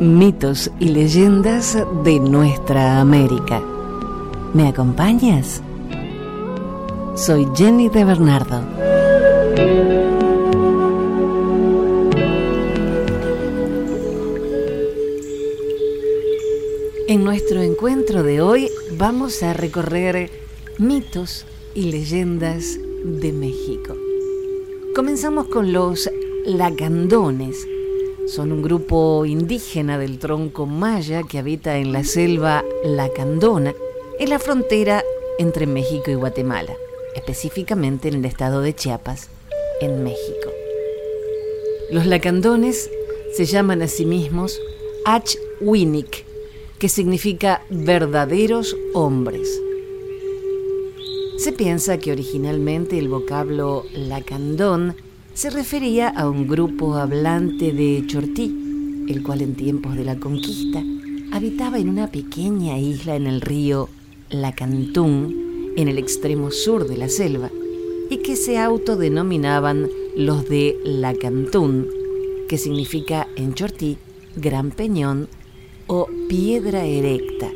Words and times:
mitos 0.00 0.70
y 0.80 0.86
leyendas 0.86 1.76
de 2.04 2.18
nuestra 2.18 3.00
América. 3.02 3.62
¿Me 4.54 4.66
acompañas? 4.68 5.62
Soy 7.14 7.46
Jenny 7.54 7.90
de 7.90 8.04
Bernardo. 8.06 8.62
En 17.06 17.22
nuestro 17.22 17.60
encuentro 17.60 18.22
de 18.22 18.40
hoy 18.40 18.70
vamos 18.96 19.42
a 19.42 19.52
recorrer 19.52 20.30
mitos 20.78 21.44
y 21.74 21.90
leyendas 21.90 22.78
de 23.04 23.32
México. 23.32 23.94
Comenzamos 24.94 25.48
con 25.48 25.74
los 25.74 26.10
lacandones. 26.46 27.66
Son 28.26 28.52
un 28.52 28.62
grupo 28.62 29.24
indígena 29.24 29.98
del 29.98 30.18
tronco 30.18 30.66
maya 30.66 31.22
que 31.22 31.38
habita 31.38 31.78
en 31.78 31.92
la 31.92 32.04
selva 32.04 32.64
lacandona, 32.84 33.74
en 34.18 34.30
la 34.30 34.38
frontera 34.38 35.02
entre 35.38 35.66
México 35.66 36.10
y 36.10 36.14
Guatemala, 36.14 36.74
específicamente 37.14 38.08
en 38.08 38.14
el 38.14 38.24
estado 38.24 38.60
de 38.60 38.74
Chiapas, 38.74 39.28
en 39.80 40.04
México. 40.04 40.50
Los 41.90 42.06
lacandones 42.06 42.90
se 43.34 43.46
llaman 43.46 43.82
a 43.82 43.88
sí 43.88 44.04
mismos 44.04 44.60
Achwinik, 45.04 46.24
que 46.78 46.88
significa 46.88 47.62
verdaderos 47.68 48.76
hombres. 48.94 49.60
Se 51.38 51.52
piensa 51.52 51.98
que 51.98 52.12
originalmente 52.12 52.98
el 52.98 53.08
vocablo 53.08 53.84
lacandón 53.92 54.94
se 55.34 55.50
refería 55.50 56.08
a 56.08 56.28
un 56.28 56.46
grupo 56.48 56.94
hablante 56.94 57.72
de 57.72 58.04
Chortí, 58.06 59.04
el 59.08 59.22
cual 59.22 59.42
en 59.42 59.54
tiempos 59.54 59.96
de 59.96 60.04
la 60.04 60.16
conquista 60.16 60.82
habitaba 61.32 61.78
en 61.78 61.88
una 61.88 62.08
pequeña 62.08 62.78
isla 62.78 63.16
en 63.16 63.26
el 63.26 63.40
río 63.40 63.88
Lacantún, 64.30 65.72
en 65.76 65.88
el 65.88 65.98
extremo 65.98 66.50
sur 66.50 66.86
de 66.86 66.96
la 66.96 67.08
selva, 67.08 67.50
y 68.10 68.18
que 68.18 68.36
se 68.36 68.58
autodenominaban 68.58 69.88
los 70.16 70.48
de 70.48 70.76
Lacantún, 70.84 71.86
que 72.48 72.58
significa 72.58 73.28
en 73.36 73.54
Chortí 73.54 73.96
gran 74.36 74.70
peñón 74.70 75.28
o 75.86 76.08
piedra 76.28 76.84
erecta, 76.84 77.50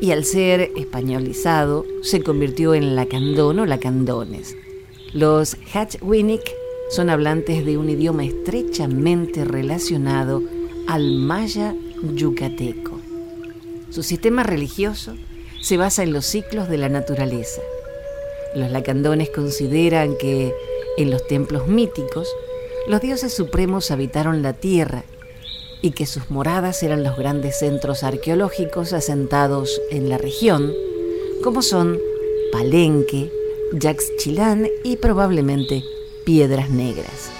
y 0.00 0.10
al 0.10 0.24
ser 0.24 0.72
españolizado 0.76 1.86
se 2.02 2.22
convirtió 2.22 2.74
en 2.74 2.94
lacandón 2.94 3.60
o 3.60 3.66
lacandones. 3.66 4.54
Los 5.14 5.56
Hatchwinik 5.72 6.42
son 6.88 7.10
hablantes 7.10 7.64
de 7.64 7.78
un 7.78 7.90
idioma 7.90 8.24
estrechamente 8.24 9.44
relacionado 9.44 10.42
al 10.86 11.16
maya 11.16 11.74
yucateco. 12.14 13.00
Su 13.90 14.02
sistema 14.02 14.42
religioso 14.42 15.14
se 15.60 15.76
basa 15.76 16.02
en 16.02 16.12
los 16.12 16.26
ciclos 16.26 16.68
de 16.68 16.78
la 16.78 16.88
naturaleza. 16.88 17.62
Los 18.54 18.70
lacandones 18.70 19.30
consideran 19.30 20.16
que 20.16 20.54
en 20.96 21.10
los 21.10 21.26
templos 21.26 21.66
míticos 21.66 22.28
los 22.88 23.00
dioses 23.00 23.32
supremos 23.32 23.90
habitaron 23.90 24.42
la 24.42 24.52
tierra 24.52 25.04
y 25.82 25.90
que 25.90 26.06
sus 26.06 26.30
moradas 26.30 26.82
eran 26.82 27.02
los 27.02 27.16
grandes 27.16 27.58
centros 27.58 28.02
arqueológicos 28.02 28.92
asentados 28.92 29.80
en 29.90 30.08
la 30.08 30.18
región, 30.18 30.72
como 31.42 31.62
son 31.62 31.98
Palenque, 32.52 33.30
Yaxchilán 33.72 34.68
y 34.84 34.96
probablemente 34.96 35.82
Piedras 36.26 36.68
Negras. 36.70 37.30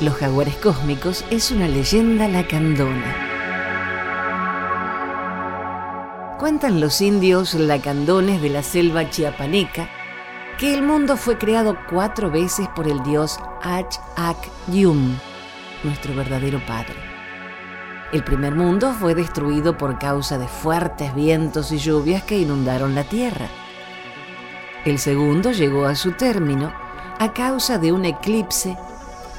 Los 0.00 0.14
jaguares 0.14 0.56
cósmicos 0.56 1.22
es 1.28 1.50
una 1.50 1.68
leyenda 1.68 2.28
lacandona. 2.28 3.28
Cuentan 6.38 6.80
los 6.80 7.02
indios 7.02 7.52
lacandones 7.52 8.40
de 8.40 8.48
la 8.48 8.62
selva 8.62 9.10
chiapaneca 9.10 9.90
que 10.58 10.72
el 10.72 10.80
mundo 10.80 11.18
fue 11.18 11.36
creado 11.36 11.76
cuatro 11.90 12.30
veces 12.30 12.68
por 12.74 12.88
el 12.88 13.02
dios 13.02 13.38
Ach-Ak-Yum, 13.60 15.18
nuestro 15.84 16.14
verdadero 16.14 16.58
padre. 16.64 17.11
El 18.12 18.24
primer 18.24 18.54
mundo 18.54 18.92
fue 18.92 19.14
destruido 19.14 19.78
por 19.78 19.98
causa 19.98 20.36
de 20.36 20.46
fuertes 20.46 21.14
vientos 21.14 21.72
y 21.72 21.78
lluvias 21.78 22.22
que 22.22 22.38
inundaron 22.38 22.94
la 22.94 23.04
tierra. 23.04 23.48
El 24.84 24.98
segundo 24.98 25.50
llegó 25.52 25.86
a 25.86 25.94
su 25.94 26.12
término 26.12 26.74
a 27.18 27.32
causa 27.32 27.78
de 27.78 27.90
un 27.90 28.04
eclipse 28.04 28.76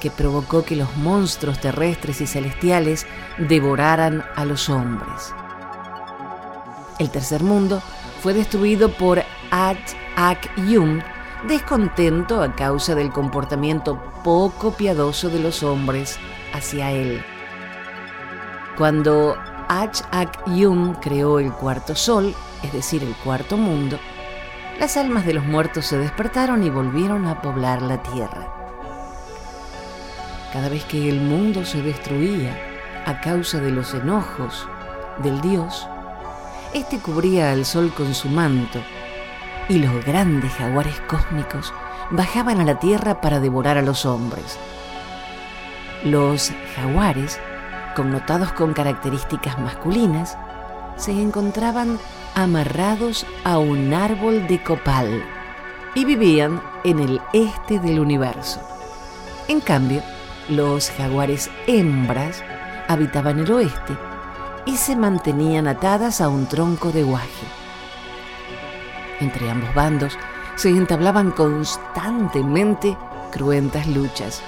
que 0.01 0.09
provocó 0.09 0.65
que 0.65 0.75
los 0.75 0.97
monstruos 0.97 1.59
terrestres 1.59 2.19
y 2.21 2.25
celestiales 2.25 3.05
devoraran 3.37 4.23
a 4.35 4.43
los 4.43 4.67
hombres. 4.69 5.35
El 6.97 7.11
tercer 7.11 7.43
mundo 7.43 7.79
fue 8.21 8.33
destruido 8.33 8.91
por 8.91 9.21
At-Ak-Yum, 9.51 10.99
descontento 11.47 12.41
a 12.41 12.55
causa 12.55 12.95
del 12.95 13.11
comportamiento 13.11 14.01
poco 14.23 14.71
piadoso 14.71 15.29
de 15.29 15.39
los 15.39 15.61
hombres 15.61 16.17
hacia 16.53 16.91
él. 16.91 17.23
Cuando 18.77 19.37
Ach-Ak-Yum 19.69 20.95
creó 20.95 21.39
el 21.39 21.51
cuarto 21.51 21.95
sol, 21.95 22.33
es 22.63 22.73
decir, 22.73 23.03
el 23.03 23.15
cuarto 23.15 23.55
mundo, 23.55 23.99
las 24.79 24.97
almas 24.97 25.25
de 25.25 25.33
los 25.33 25.45
muertos 25.45 25.85
se 25.85 25.97
despertaron 25.97 26.63
y 26.63 26.69
volvieron 26.69 27.27
a 27.27 27.41
poblar 27.41 27.81
la 27.81 28.01
tierra. 28.01 28.47
Cada 30.51 30.69
vez 30.69 30.85
que 30.85 31.07
el 31.07 31.21
mundo 31.21 31.65
se 31.65 31.81
destruía 31.81 32.57
a 33.05 33.21
causa 33.21 33.59
de 33.59 33.71
los 33.71 33.93
enojos 33.93 34.67
del 35.21 35.39
dios, 35.41 35.87
este 36.73 36.97
cubría 36.97 37.51
al 37.51 37.65
sol 37.65 37.93
con 37.95 38.13
su 38.15 38.29
manto 38.29 38.79
y 39.69 39.77
los 39.77 40.03
grandes 40.03 40.51
jaguares 40.53 40.99
cósmicos 41.01 41.71
bajaban 42.09 42.59
a 42.59 42.65
la 42.65 42.79
tierra 42.79 43.21
para 43.21 43.39
devorar 43.39 43.77
a 43.77 43.83
los 43.83 44.05
hombres. 44.05 44.57
Los 46.03 46.51
jaguares, 46.75 47.39
connotados 47.93 48.51
con 48.53 48.73
características 48.73 49.59
masculinas, 49.59 50.37
se 50.97 51.11
encontraban 51.11 51.99
amarrados 52.35 53.25
a 53.43 53.57
un 53.57 53.93
árbol 53.93 54.47
de 54.47 54.61
copal 54.63 55.23
y 55.95 56.05
vivían 56.05 56.61
en 56.83 56.99
el 56.99 57.21
este 57.33 57.79
del 57.79 57.99
universo. 57.99 58.61
En 59.47 59.59
cambio, 59.61 60.01
los 60.49 60.89
jaguares 60.91 61.49
hembras 61.67 62.43
habitaban 62.87 63.39
el 63.39 63.51
oeste 63.51 63.97
y 64.65 64.77
se 64.77 64.95
mantenían 64.95 65.67
atadas 65.67 66.21
a 66.21 66.29
un 66.29 66.47
tronco 66.47 66.91
de 66.91 67.03
guaje. 67.03 67.47
Entre 69.19 69.49
ambos 69.49 69.73
bandos 69.73 70.17
se 70.55 70.69
entablaban 70.69 71.31
constantemente 71.31 72.97
cruentas 73.31 73.87
luchas. 73.87 74.41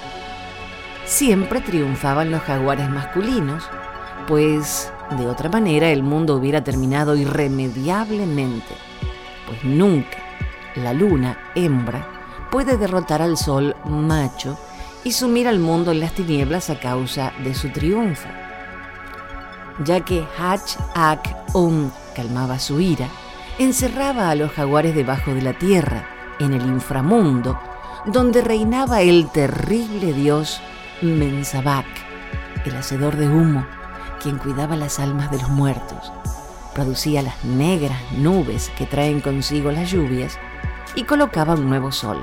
Siempre 1.06 1.60
triunfaban 1.60 2.30
los 2.30 2.42
jaguares 2.42 2.90
masculinos, 2.90 3.62
pues 4.26 4.92
de 5.16 5.26
otra 5.26 5.48
manera 5.48 5.88
el 5.90 6.02
mundo 6.02 6.36
hubiera 6.36 6.62
terminado 6.62 7.16
irremediablemente, 7.16 8.74
pues 9.46 9.64
nunca 9.64 10.18
la 10.74 10.92
luna 10.92 11.38
hembra 11.54 12.06
puede 12.50 12.76
derrotar 12.76 13.22
al 13.22 13.36
sol 13.36 13.74
macho 13.84 14.58
y 15.04 15.12
sumir 15.12 15.48
al 15.48 15.60
mundo 15.60 15.92
en 15.92 16.00
las 16.00 16.12
tinieblas 16.12 16.68
a 16.70 16.78
causa 16.78 17.32
de 17.42 17.54
su 17.54 17.70
triunfo 17.70 18.28
ya 19.84 20.00
que 20.00 20.24
Hach 20.38 20.76
Ak 20.94 21.54
Um 21.54 21.90
calmaba 22.14 22.58
su 22.58 22.80
ira, 22.80 23.08
encerraba 23.58 24.30
a 24.30 24.34
los 24.34 24.52
jaguares 24.52 24.94
debajo 24.94 25.34
de 25.34 25.42
la 25.42 25.52
tierra, 25.52 26.06
en 26.38 26.52
el 26.52 26.62
inframundo, 26.62 27.58
donde 28.06 28.40
reinaba 28.42 29.02
el 29.02 29.30
terrible 29.30 30.12
dios 30.12 30.60
Mensabak, 31.02 31.84
el 32.64 32.74
hacedor 32.74 33.16
de 33.16 33.28
humo, 33.28 33.66
quien 34.22 34.38
cuidaba 34.38 34.76
las 34.76 34.98
almas 34.98 35.30
de 35.30 35.38
los 35.38 35.50
muertos, 35.50 36.10
producía 36.74 37.20
las 37.20 37.44
negras 37.44 38.00
nubes 38.12 38.70
que 38.78 38.86
traen 38.86 39.20
consigo 39.20 39.70
las 39.70 39.90
lluvias 39.90 40.38
y 40.94 41.04
colocaba 41.04 41.52
un 41.52 41.68
nuevo 41.68 41.92
sol. 41.92 42.18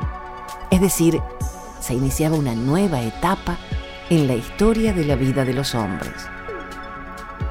Es 0.71 0.81
decir, 0.81 1.21
se 1.79 1.93
iniciaba 1.93 2.35
una 2.35 2.55
nueva 2.55 3.01
etapa 3.01 3.57
en 4.09 4.25
la 4.25 4.33
historia 4.33 4.91
de 4.91 5.05
la 5.05 5.15
vida 5.15 5.45
de 5.45 5.53
los 5.53 5.75
hombres. 5.75 6.27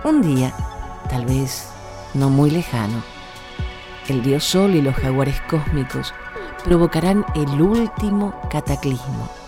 Un 0.02 0.22
día, 0.22 0.52
tal 1.08 1.24
vez 1.24 1.68
no 2.14 2.30
muy 2.30 2.50
lejano, 2.50 3.00
el 4.08 4.24
dios 4.24 4.42
Sol 4.42 4.74
y 4.74 4.82
los 4.82 4.96
jaguares 4.96 5.40
cósmicos 5.42 6.12
provocarán 6.64 7.24
el 7.36 7.62
último 7.62 8.34
cataclismo 8.50 9.41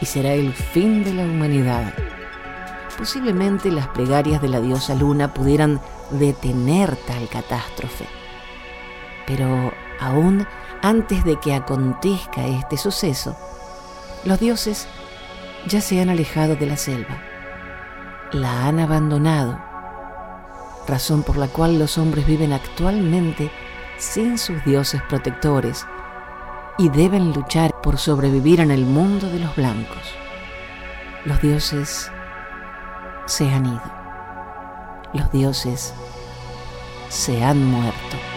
y 0.00 0.06
será 0.06 0.32
el 0.32 0.52
fin 0.52 1.04
de 1.04 1.14
la 1.14 1.24
humanidad. 1.24 1.94
Posiblemente 2.98 3.70
las 3.70 3.88
plegarias 3.88 4.40
de 4.40 4.48
la 4.48 4.60
diosa 4.60 4.94
Luna 4.94 5.34
pudieran 5.34 5.80
detener 6.10 6.96
tal 6.96 7.28
catástrofe, 7.28 8.06
pero 9.26 9.72
Aún 10.00 10.46
antes 10.82 11.24
de 11.24 11.36
que 11.36 11.54
acontezca 11.54 12.46
este 12.46 12.76
suceso, 12.76 13.36
los 14.24 14.38
dioses 14.40 14.86
ya 15.66 15.80
se 15.80 16.00
han 16.00 16.10
alejado 16.10 16.56
de 16.56 16.66
la 16.66 16.76
selva, 16.76 17.22
la 18.32 18.66
han 18.66 18.80
abandonado, 18.80 19.58
razón 20.86 21.22
por 21.22 21.36
la 21.36 21.48
cual 21.48 21.78
los 21.78 21.96
hombres 21.96 22.26
viven 22.26 22.52
actualmente 22.52 23.50
sin 23.98 24.36
sus 24.36 24.62
dioses 24.64 25.00
protectores 25.08 25.86
y 26.78 26.88
deben 26.88 27.32
luchar 27.32 27.72
por 27.82 27.98
sobrevivir 27.98 28.60
en 28.60 28.70
el 28.70 28.84
mundo 28.84 29.28
de 29.28 29.38
los 29.38 29.54
blancos. 29.56 30.14
Los 31.24 31.40
dioses 31.40 32.10
se 33.26 33.48
han 33.48 33.66
ido. 33.66 33.94
Los 35.12 35.30
dioses 35.30 35.94
se 37.08 37.44
han 37.44 37.64
muerto. 37.64 38.33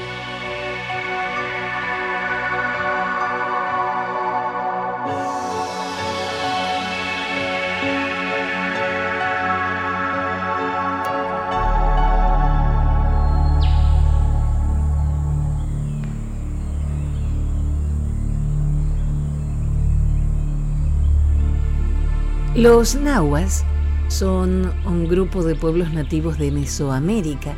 Los 22.58 22.96
nahuas 22.96 23.64
son 24.08 24.74
un 24.84 25.08
grupo 25.08 25.44
de 25.44 25.54
pueblos 25.54 25.94
nativos 25.94 26.40
de 26.40 26.50
Mesoamérica 26.50 27.54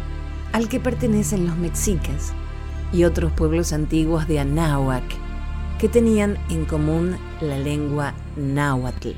al 0.51 0.67
que 0.67 0.81
pertenecen 0.81 1.47
los 1.47 1.55
mexicas 1.55 2.33
y 2.91 3.05
otros 3.05 3.31
pueblos 3.31 3.71
antiguos 3.71 4.27
de 4.27 4.39
Anáhuac 4.39 5.05
que 5.79 5.87
tenían 5.87 6.37
en 6.49 6.65
común 6.65 7.15
la 7.39 7.57
lengua 7.57 8.13
náhuatl. 8.35 9.11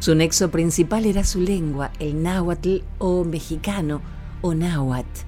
Su 0.00 0.16
nexo 0.16 0.50
principal 0.50 1.06
era 1.06 1.22
su 1.22 1.40
lengua, 1.40 1.92
el 2.00 2.20
náhuatl 2.20 2.78
o 2.98 3.22
mexicano 3.22 4.02
o 4.40 4.52
náhuatl, 4.52 5.20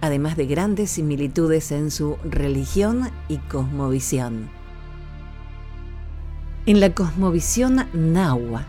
además 0.00 0.38
de 0.38 0.46
grandes 0.46 0.92
similitudes 0.92 1.70
en 1.70 1.90
su 1.90 2.16
religión 2.24 3.10
y 3.28 3.36
cosmovisión. 3.36 4.57
En 6.68 6.80
la 6.80 6.94
cosmovisión 6.94 7.86
nahua, 7.94 8.66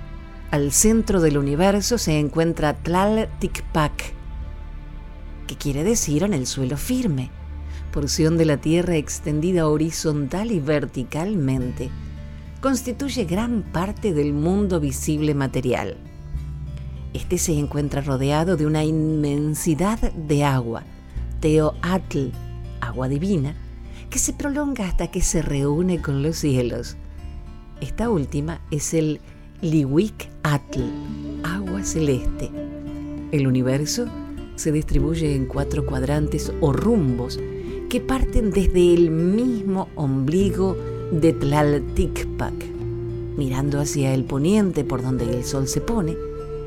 al 0.51 0.72
centro 0.72 1.19
del 1.19 1.38
universo 1.38 1.98
se 1.98 2.18
encuentra 2.18 2.74
Tlalticpac, 2.74 4.13
que 5.48 5.57
quiere 5.57 5.84
decir 5.84 6.24
en 6.24 6.34
el 6.34 6.48
suelo 6.48 6.78
firme, 6.78 7.30
porción 7.92 8.38
de 8.38 8.46
la 8.46 8.56
Tierra 8.56 8.96
extendida 8.96 9.68
horizontal 9.68 10.51
y 10.51 10.62
verticalmente, 10.62 11.90
constituye 12.62 13.25
gran 13.25 13.63
parte 13.63 14.13
del 14.13 14.31
mundo 14.31 14.80
visible 14.80 15.34
material. 15.34 15.98
Este 17.13 17.38
se 17.38 17.60
encuentra 17.60 18.00
rodeado 18.00 18.56
de 18.56 18.66
una 18.66 18.86
inmensidad 18.86 20.00
de 20.13 20.46
agua, 20.46 20.84
Teoatl, 21.42 22.30
agua 22.80 23.10
divina, 23.10 23.57
que 24.10 24.19
se 24.19 24.31
prolonga 24.31 24.88
hasta 24.88 25.12
que 25.12 25.19
se 25.19 25.42
reúne 25.42 26.01
con 26.01 26.24
los 26.24 26.38
cielos 26.38 26.96
esta 27.81 28.09
última 28.09 28.61
es 28.71 28.93
el 28.93 29.19
Liwik 29.61 30.29
Atl, 30.43 30.81
agua 31.43 31.83
celeste. 31.83 32.49
El 33.31 33.47
universo 33.47 34.05
se 34.55 34.71
distribuye 34.71 35.35
en 35.35 35.45
cuatro 35.45 35.85
cuadrantes 35.85 36.51
o 36.61 36.73
rumbos 36.73 37.39
que 37.89 38.01
parten 38.01 38.51
desde 38.51 38.93
el 38.93 39.11
mismo 39.11 39.87
ombligo 39.95 40.75
de 41.11 41.33
Tlalticpac. 41.33 42.53
Mirando 43.37 43.79
hacia 43.79 44.13
el 44.13 44.25
poniente 44.25 44.83
por 44.83 45.01
donde 45.01 45.25
el 45.25 45.45
sol 45.45 45.67
se 45.67 45.79
pone, 45.81 46.15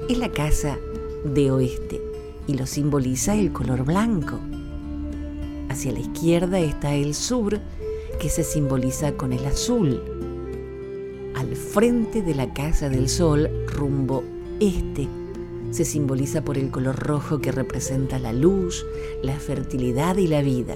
es 0.08 0.18
la 0.18 0.30
casa 0.30 0.78
de 1.24 1.50
oeste 1.50 2.00
y 2.46 2.54
lo 2.54 2.66
simboliza 2.66 3.36
el 3.36 3.52
color 3.52 3.84
blanco. 3.84 4.38
Hacia 5.68 5.92
la 5.92 6.00
izquierda 6.00 6.58
está 6.58 6.94
el 6.94 7.14
sur, 7.14 7.60
que 8.18 8.28
se 8.28 8.44
simboliza 8.44 9.12
con 9.12 9.32
el 9.32 9.44
azul 9.46 10.00
frente 11.72 12.20
de 12.20 12.34
la 12.34 12.52
Casa 12.52 12.90
del 12.90 13.08
Sol, 13.08 13.48
rumbo 13.66 14.22
este, 14.60 15.08
se 15.70 15.86
simboliza 15.86 16.42
por 16.42 16.58
el 16.58 16.70
color 16.70 16.96
rojo 16.96 17.40
que 17.40 17.50
representa 17.50 18.18
la 18.18 18.34
luz, 18.34 18.84
la 19.22 19.36
fertilidad 19.36 20.18
y 20.18 20.26
la 20.26 20.42
vida. 20.42 20.74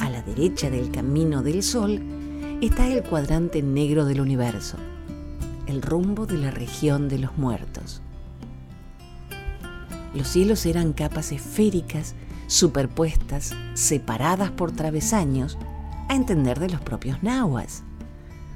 A 0.00 0.10
la 0.10 0.22
derecha 0.22 0.68
del 0.68 0.90
camino 0.90 1.42
del 1.44 1.62
Sol 1.62 2.02
está 2.60 2.88
el 2.88 3.04
cuadrante 3.04 3.62
negro 3.62 4.04
del 4.04 4.20
universo, 4.20 4.78
el 5.68 5.80
rumbo 5.80 6.26
de 6.26 6.38
la 6.38 6.50
región 6.50 7.08
de 7.08 7.18
los 7.18 7.38
muertos. 7.38 8.02
Los 10.12 10.26
cielos 10.26 10.66
eran 10.66 10.92
capas 10.92 11.30
esféricas, 11.30 12.16
superpuestas, 12.48 13.54
separadas 13.74 14.50
por 14.50 14.72
travesaños, 14.72 15.56
a 16.08 16.16
entender 16.16 16.58
de 16.58 16.68
los 16.68 16.80
propios 16.80 17.22
nahuas. 17.22 17.84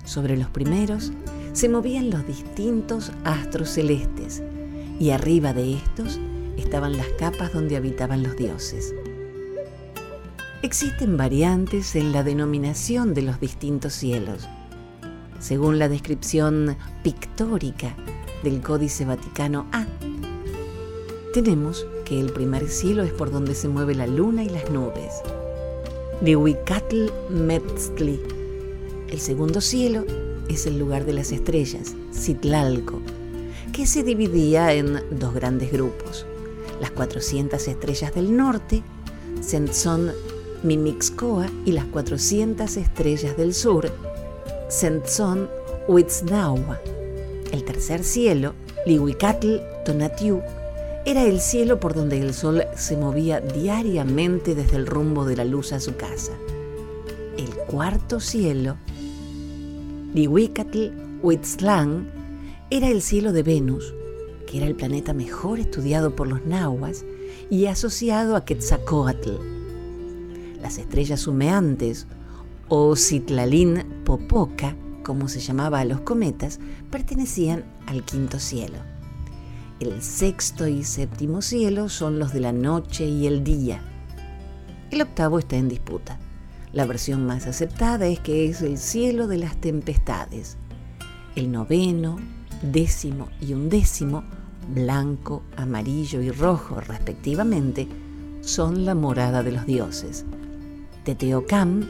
Sobre 0.05 0.37
los 0.37 0.49
primeros 0.49 1.13
se 1.53 1.69
movían 1.69 2.11
los 2.11 2.27
distintos 2.27 3.13
astros 3.25 3.71
celestes 3.71 4.43
y 4.99 5.11
arriba 5.11 5.53
de 5.53 5.75
estos 5.75 6.19
estaban 6.57 6.97
las 6.97 7.09
capas 7.19 7.53
donde 7.53 7.77
habitaban 7.77 8.23
los 8.23 8.37
dioses. 8.37 8.95
Existen 10.63 11.17
variantes 11.17 11.97
en 11.97 12.13
la 12.13 12.23
denominación 12.23 13.15
de 13.15 13.23
los 13.23 13.41
distintos 13.41 13.95
cielos. 13.95 14.49
Según 15.41 15.79
la 15.79 15.89
descripción 15.89 16.77
pictórica 17.03 17.97
del 18.45 18.61
Códice 18.61 19.05
Vaticano 19.05 19.67
A, 19.73 19.87
tenemos 21.35 21.87
que 22.05 22.21
el 22.21 22.33
primer 22.33 22.69
cielo 22.69 23.03
es 23.03 23.13
por 23.13 23.31
donde 23.31 23.55
se 23.55 23.69
mueve 23.69 23.95
la 23.95 24.07
luna 24.07 24.45
y 24.45 24.49
las 24.51 24.71
nubes. 24.71 25.15
De 26.21 26.37
Huicatl 26.37 27.07
Metzli 27.31 28.21
el 29.13 29.21
segundo 29.21 29.61
cielo 29.61 30.07
es 30.49 30.65
el 30.65 30.79
lugar 30.79 31.05
de 31.05 31.13
las 31.13 31.33
estrellas, 31.33 31.95
Citlalco, 32.15 33.03
que 33.71 33.87
se 33.87 34.03
dividía 34.03 34.73
en 34.73 35.03
dos 35.19 35.35
grandes 35.35 35.71
grupos. 35.71 36.25
Las 36.81 36.93
400 36.93 37.69
estrellas 37.69 38.15
del 38.15 38.35
norte, 38.35 38.83
Sentzon 39.43 40.13
Mimixcoa, 40.63 41.47
y 41.67 41.73
las 41.73 41.85
400 41.85 42.75
estrellas 42.79 43.37
del 43.37 43.53
sur, 43.53 43.93
Sentzon 44.71 45.51
Huitznaua. 45.89 46.81
El 47.53 47.65
tercer 47.65 48.05
cielo, 48.05 48.55
Lihuicatl 48.87 49.59
Tonatiu, 49.85 50.41
era 51.05 51.25
el 51.25 51.41
cielo 51.41 51.81
por 51.81 51.93
donde 51.93 52.19
el 52.19 52.33
sol 52.33 52.65
se 52.77 52.97
movía 52.97 53.41
diariamente 53.41 54.55
desde 54.55 54.77
el 54.77 54.87
rumbo 54.87 55.27
de 55.27 55.37
la 55.37 55.45
luz 55.45 55.75
a 55.75 55.81
su 55.81 55.97
casa. 55.97 56.33
El 57.37 57.51
cuarto 57.67 58.19
cielo, 58.19 58.79
Lihuicatl 60.15 60.91
Huitzlán 61.23 62.11
era 62.69 62.89
el 62.89 63.01
cielo 63.01 63.33
de 63.33 63.43
Venus, 63.43 63.95
que 64.47 64.59
era 64.59 64.67
el 64.67 64.75
planeta 64.75 65.15
mejor 65.15 65.59
estudiado 65.59 66.15
por 66.15 66.29
los 66.29 66.45
nahuas 66.45 67.07
y 67.49 67.65
asociado 67.65 68.37
a 68.37 68.45
Quetzalcoatl. 68.45 69.31
Las 70.61 70.77
estrellas 70.77 71.27
humeantes, 71.27 72.07
o 72.69 72.95
Citlalín 72.95 74.03
Popoca, 74.05 74.77
como 75.03 75.29
se 75.29 75.41
llamaba 75.41 75.81
a 75.81 75.87
los 75.87 76.01
cometas, 76.01 76.61
pertenecían 76.91 77.65
al 77.87 78.05
quinto 78.05 78.39
cielo. 78.39 78.77
El 79.81 80.03
sexto 80.03 80.69
y 80.69 80.85
séptimo 80.85 81.41
cielo 81.41 81.89
son 81.89 82.19
los 82.19 82.35
de 82.35 82.41
la 82.41 82.53
noche 82.53 83.07
y 83.07 83.27
el 83.27 83.43
día. 83.43 83.81
El 84.91 85.01
octavo 85.01 85.39
está 85.39 85.57
en 85.57 85.71
disputa. 85.71 86.19
La 86.73 86.87
versión 86.87 87.27
más 87.27 87.47
aceptada 87.47 88.07
es 88.07 88.21
que 88.21 88.49
es 88.49 88.63
el 88.63 88.79
cielo 88.79 89.27
de 89.27 89.37
las 89.37 89.61
tempestades. 89.61 90.57
El 91.37 91.53
noveno, 91.53 92.17
décimo 92.63 93.29
y 93.41 93.53
undécimo, 93.53 94.25
blanco, 94.75 95.43
amarillo 95.57 96.23
y 96.23 96.31
rojo 96.31 96.81
respectivamente, 96.81 97.89
son 98.41 98.87
la 98.87 98.95
morada 98.95 99.43
de 99.43 99.53
los 99.53 99.67
dioses. 99.67 100.25
Teteocam, 101.05 101.87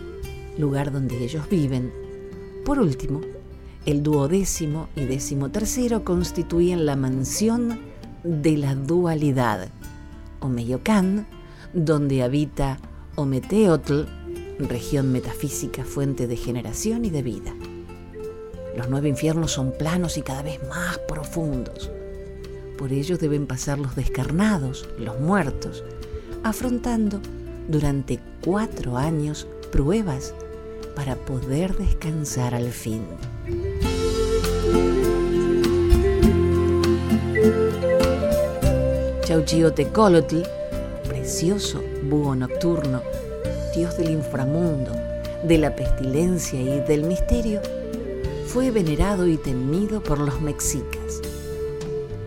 lugar 0.58 0.90
donde 0.90 1.24
ellos 1.24 1.48
viven. 1.48 1.92
Por 2.64 2.80
último, 2.80 3.20
el 3.86 4.02
duodécimo 4.02 4.88
y 4.96 5.04
décimo 5.04 5.50
tercero 5.50 6.04
constituyen 6.04 6.86
la 6.86 6.96
mansión 6.96 7.78
de 8.24 8.56
la 8.56 8.74
dualidad. 8.74 9.68
Omeyocan, 10.40 11.26
donde 11.72 12.22
habita 12.22 12.78
Ometeotl, 13.14 14.02
región 14.68 15.12
metafísica, 15.12 15.84
fuente 15.84 16.26
de 16.26 16.36
generación 16.36 17.04
y 17.04 17.10
de 17.10 17.22
vida. 17.22 17.54
Los 18.76 18.88
nueve 18.88 19.08
infiernos 19.08 19.52
son 19.52 19.72
planos 19.72 20.16
y 20.16 20.22
cada 20.22 20.42
vez 20.42 20.60
más 20.68 20.98
profundos. 21.08 21.90
Por 22.78 22.92
ellos 22.92 23.18
deben 23.18 23.46
pasar 23.46 23.78
los 23.78 23.94
descarnados, 23.94 24.88
los 24.98 25.20
muertos, 25.20 25.84
afrontando 26.42 27.20
durante 27.68 28.18
cuatro 28.44 28.96
años 28.96 29.46
pruebas 29.70 30.34
para 30.96 31.16
poder 31.16 31.76
descansar 31.76 32.54
al 32.54 32.70
fin. 32.70 33.02
Chauchiotecolotl, 39.24 40.42
precioso 41.08 41.82
búho 42.02 42.34
nocturno, 42.34 43.02
dios 43.74 43.96
del 43.96 44.10
inframundo, 44.10 44.92
de 45.44 45.58
la 45.58 45.74
pestilencia 45.74 46.60
y 46.60 46.80
del 46.80 47.04
misterio, 47.04 47.60
fue 48.46 48.70
venerado 48.70 49.26
y 49.26 49.36
temido 49.36 50.02
por 50.02 50.18
los 50.18 50.40
mexicas. 50.40 51.20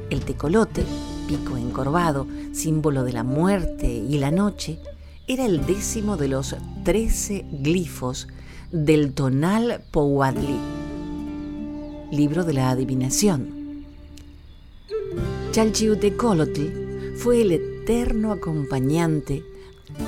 El 0.10 0.22
tecolote, 0.22 0.84
pico 1.28 1.58
encorvado, 1.58 2.28
símbolo 2.54 3.04
de 3.04 3.14
la 3.14 3.24
muerte 3.24 3.88
y 3.88 4.18
la 4.18 4.32
noche, 4.32 4.80
era 5.28 5.46
el 5.46 5.66
décimo 5.66 6.18
de 6.18 6.28
los 6.28 6.56
trece 6.84 7.46
glifos 7.52 8.28
del 8.72 9.14
tonal 9.14 9.82
Powatli, 9.92 10.58
libro 12.12 12.44
de 12.44 12.54
la 12.54 12.70
adivinación. 12.70 13.86
Chalchiutecolotl 15.52 17.16
fue 17.18 17.42
el 17.42 17.52
eterno 17.54 18.32
acompañante 18.32 19.44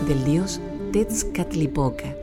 del 0.08 0.24
dios 0.26 0.60
Tetzcatlipoca, 0.98 2.16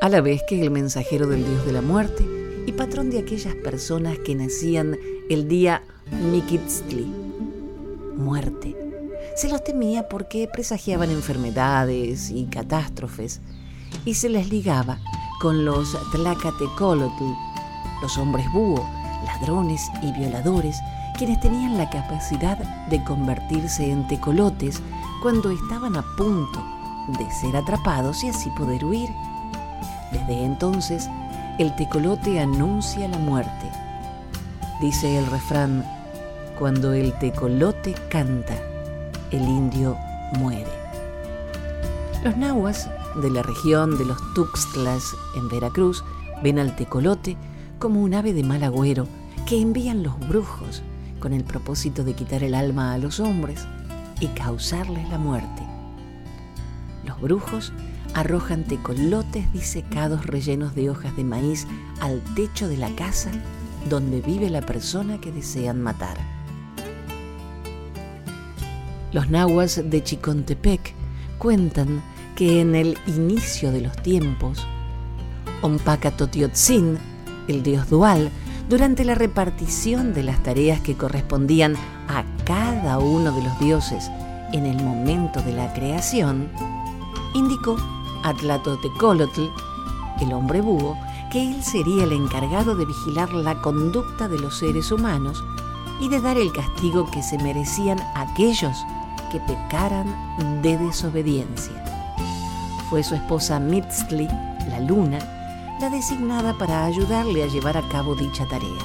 a 0.00 0.08
la 0.08 0.20
vez 0.20 0.44
que 0.48 0.62
el 0.62 0.70
mensajero 0.70 1.26
del 1.26 1.44
dios 1.44 1.66
de 1.66 1.72
la 1.72 1.82
muerte 1.82 2.24
y 2.66 2.70
patrón 2.70 3.10
de 3.10 3.18
aquellas 3.18 3.56
personas 3.56 4.16
que 4.20 4.36
nacían 4.36 4.96
el 5.28 5.48
día 5.48 5.82
Mikitztli, 6.30 7.12
muerte. 8.16 8.76
Se 9.34 9.48
los 9.48 9.64
temía 9.64 10.08
porque 10.08 10.46
presagiaban 10.46 11.10
enfermedades 11.10 12.30
y 12.30 12.44
catástrofes 12.44 13.40
y 14.04 14.14
se 14.14 14.28
les 14.28 14.50
ligaba 14.50 15.00
con 15.40 15.64
los 15.64 15.98
Tlacatecolotl, 16.12 17.24
los 18.00 18.18
hombres 18.18 18.46
búho, 18.52 18.88
ladrones 19.26 19.82
y 20.00 20.12
violadores, 20.12 20.76
quienes 21.16 21.40
tenían 21.40 21.76
la 21.76 21.90
capacidad 21.90 22.56
de 22.86 23.02
convertirse 23.02 23.90
en 23.90 24.06
tecolotes 24.06 24.80
cuando 25.22 25.50
estaban 25.50 25.96
a 25.96 26.04
punto 26.16 26.77
de 27.08 27.30
ser 27.30 27.56
atrapados 27.56 28.22
y 28.24 28.28
así 28.28 28.50
poder 28.50 28.84
huir. 28.84 29.10
Desde 30.12 30.44
entonces, 30.44 31.08
el 31.58 31.74
tecolote 31.76 32.40
anuncia 32.40 33.08
la 33.08 33.18
muerte. 33.18 33.70
Dice 34.80 35.18
el 35.18 35.26
refrán, 35.26 35.84
cuando 36.58 36.92
el 36.92 37.12
tecolote 37.18 37.94
canta, 38.08 38.54
el 39.30 39.42
indio 39.42 39.96
muere. 40.38 40.70
Los 42.24 42.36
nahuas 42.36 42.90
de 43.22 43.30
la 43.30 43.42
región 43.42 43.96
de 43.98 44.04
los 44.04 44.18
Tuxtlas 44.34 45.04
en 45.36 45.48
Veracruz 45.48 46.04
ven 46.42 46.58
al 46.58 46.76
tecolote 46.76 47.36
como 47.78 48.02
un 48.02 48.14
ave 48.14 48.32
de 48.32 48.42
mal 48.42 48.62
agüero 48.62 49.06
que 49.46 49.60
envían 49.60 50.02
los 50.02 50.18
brujos 50.28 50.82
con 51.20 51.32
el 51.32 51.44
propósito 51.44 52.04
de 52.04 52.14
quitar 52.14 52.42
el 52.42 52.54
alma 52.54 52.92
a 52.92 52.98
los 52.98 53.20
hombres 53.20 53.66
y 54.20 54.26
causarles 54.28 55.08
la 55.08 55.18
muerte. 55.18 55.77
Brujos 57.20 57.72
arrojan 58.14 58.64
tecolotes 58.64 59.52
disecados 59.52 60.26
rellenos 60.26 60.74
de 60.74 60.90
hojas 60.90 61.16
de 61.16 61.24
maíz 61.24 61.66
al 62.00 62.22
techo 62.34 62.68
de 62.68 62.76
la 62.76 62.90
casa 62.90 63.30
donde 63.88 64.20
vive 64.20 64.50
la 64.50 64.62
persona 64.62 65.20
que 65.20 65.32
desean 65.32 65.80
matar. 65.82 66.16
Los 69.12 69.30
nahuas 69.30 69.82
de 69.88 70.02
Chicontepec 70.02 70.94
cuentan 71.38 72.02
que 72.36 72.60
en 72.60 72.74
el 72.74 72.98
inicio 73.06 73.72
de 73.72 73.80
los 73.80 73.96
tiempos, 74.02 74.66
Ompacatotiotzin, 75.62 76.98
el 77.48 77.62
dios 77.62 77.88
dual, 77.88 78.30
durante 78.68 79.04
la 79.04 79.14
repartición 79.14 80.12
de 80.12 80.22
las 80.22 80.42
tareas 80.42 80.80
que 80.80 80.94
correspondían 80.94 81.74
a 82.06 82.24
cada 82.44 82.98
uno 82.98 83.32
de 83.34 83.42
los 83.42 83.58
dioses 83.58 84.10
en 84.52 84.66
el 84.66 84.82
momento 84.82 85.40
de 85.42 85.52
la 85.52 85.72
creación, 85.72 86.48
indicó 87.34 87.76
a 88.22 88.34
Tlatotecolotl, 88.34 89.48
el 90.20 90.32
hombre 90.32 90.60
búho, 90.60 90.96
que 91.30 91.42
él 91.42 91.62
sería 91.62 92.04
el 92.04 92.12
encargado 92.12 92.74
de 92.74 92.86
vigilar 92.86 93.32
la 93.32 93.60
conducta 93.60 94.28
de 94.28 94.38
los 94.38 94.58
seres 94.58 94.90
humanos 94.90 95.44
y 96.00 96.08
de 96.08 96.20
dar 96.20 96.38
el 96.38 96.52
castigo 96.52 97.10
que 97.10 97.22
se 97.22 97.38
merecían 97.38 97.98
aquellos 98.14 98.76
que 99.30 99.40
pecaran 99.40 100.62
de 100.62 100.78
desobediencia. 100.78 101.74
Fue 102.88 103.02
su 103.02 103.14
esposa 103.14 103.60
Mitzli, 103.60 104.26
la 104.70 104.80
luna, 104.80 105.18
la 105.80 105.90
designada 105.90 106.54
para 106.54 106.84
ayudarle 106.84 107.42
a 107.42 107.46
llevar 107.46 107.76
a 107.76 107.86
cabo 107.88 108.14
dicha 108.14 108.46
tarea. 108.46 108.82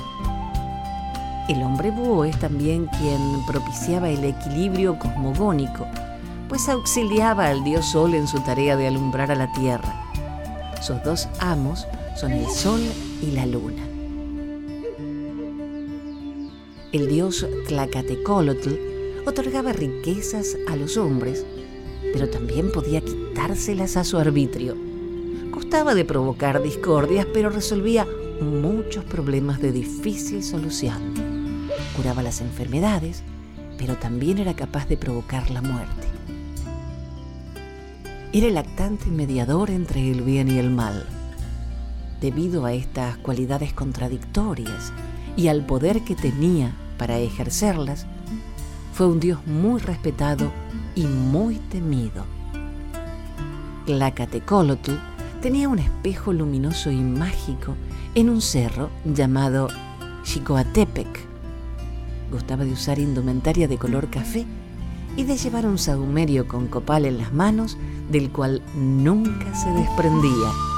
El 1.48 1.64
hombre 1.64 1.92
búho 1.92 2.26
es 2.26 2.38
también 2.40 2.88
quien 2.88 3.46
propiciaba 3.46 4.10
el 4.10 4.24
equilibrio 4.24 4.98
cosmogónico 5.00 5.88
pues 6.54 6.70
auxiliaba 6.70 7.48
al 7.48 7.64
dios 7.64 7.84
Sol 7.88 8.14
en 8.14 8.28
su 8.28 8.40
tarea 8.42 8.78
de 8.78 8.86
alumbrar 8.86 9.32
a 9.32 9.36
la 9.36 9.52
tierra. 9.54 9.92
Sus 10.84 11.02
dos 11.02 11.28
amos 11.40 11.88
son 12.16 12.32
el 12.32 12.48
Sol 12.48 12.80
y 13.24 13.32
la 13.32 13.48
Luna. 13.48 13.82
El 16.92 17.10
dios 17.10 17.48
Tlacatecolotl 17.68 18.70
otorgaba 19.26 19.74
riquezas 19.74 20.56
a 20.70 20.76
los 20.76 20.96
hombres, 20.96 21.44
pero 22.14 22.30
también 22.30 22.72
podía 22.72 23.02
quitárselas 23.02 23.98
a 23.98 24.04
su 24.04 24.20
arbitrio. 24.20 24.78
Costaba 25.50 25.96
de 25.96 26.06
provocar 26.06 26.62
discordias, 26.62 27.26
pero 27.34 27.50
resolvía 27.50 28.06
muchos 28.42 29.04
problemas 29.06 29.60
de 29.60 29.72
difícil 29.72 30.44
solución. 30.44 31.02
Curaba 31.98 32.22
las 32.22 32.42
enfermedades, 32.42 33.24
pero 33.80 33.96
también 33.96 34.38
era 34.38 34.56
capaz 34.56 34.88
de 34.88 34.98
provocar 34.98 35.50
la 35.50 35.64
muerte 35.64 36.13
era 38.34 38.48
el 38.48 38.58
actante 38.58 39.12
mediador 39.12 39.70
entre 39.70 40.10
el 40.10 40.24
bien 40.24 40.50
y 40.50 40.58
el 40.58 40.72
mal. 40.72 41.06
Debido 42.20 42.66
a 42.66 42.74
estas 42.74 43.16
cualidades 43.18 43.74
contradictorias 43.74 44.92
y 45.38 45.50
al 45.50 45.64
poder 45.68 46.02
que 46.02 46.16
tenía 46.16 46.76
para 46.98 47.20
ejercerlas, 47.20 48.08
fue 48.92 49.06
un 49.06 49.20
dios 49.20 49.46
muy 49.46 49.80
respetado 49.80 50.52
y 50.96 51.06
muy 51.06 51.58
temido. 51.58 52.26
La 53.86 54.16
Catecolotl 54.16 54.94
tenía 55.40 55.70
un 55.70 55.78
espejo 55.78 56.34
luminoso 56.34 56.90
y 56.90 57.02
mágico 57.02 57.76
en 58.16 58.32
un 58.32 58.42
cerro 58.42 58.90
llamado 59.06 59.68
Xicoatepec. 60.24 61.20
Gustaba 62.32 62.66
de 62.66 62.72
usar 62.72 62.98
indumentaria 62.98 63.68
de 63.68 63.78
color 63.78 64.10
café 64.10 64.48
y 65.16 65.24
de 65.24 65.38
llevar 65.38 65.66
un 65.66 65.78
sahumerio 65.78 66.48
con 66.48 66.68
copal 66.68 67.06
en 67.06 67.18
las 67.18 67.34
manos 67.34 67.78
del 68.12 68.32
cual 68.32 68.62
nunca 68.76 69.54
se 69.56 69.70
desprendía. 69.70 70.73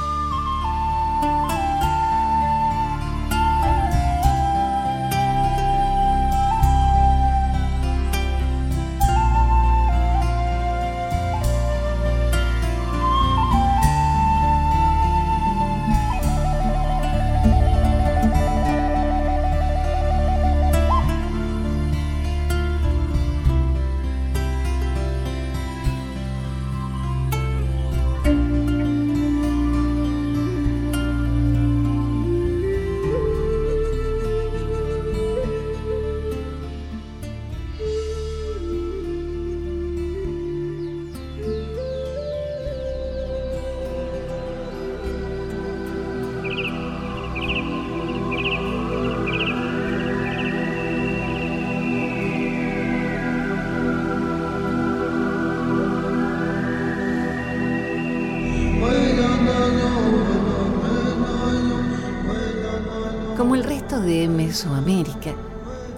Mesoamérica, 64.55 65.33